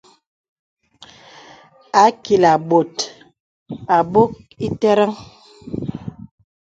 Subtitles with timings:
[2.03, 2.95] Ākilā bòt
[3.97, 4.31] ābok
[4.67, 5.13] itə̀rən.